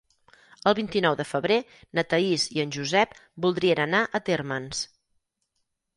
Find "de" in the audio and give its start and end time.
1.19-1.25